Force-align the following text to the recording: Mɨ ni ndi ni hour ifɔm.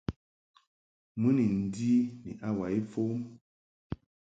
Mɨ 1.19 1.27
ni 1.35 1.45
ndi 1.61 1.93
ni 2.23 2.31
hour 2.45 2.69
ifɔm. 2.79 3.19